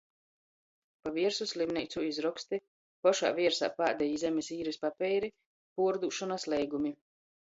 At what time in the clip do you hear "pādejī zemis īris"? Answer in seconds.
3.81-4.81